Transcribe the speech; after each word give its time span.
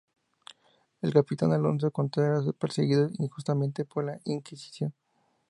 El 1.03 1.13
capitán 1.13 1.53
Alonso 1.53 1.91
Contreras 1.91 2.47
es 2.47 2.55
perseguido 2.55 3.07
injustamente 3.19 3.85
por 3.85 4.03
la 4.03 4.19
Inquisición. 4.25 4.95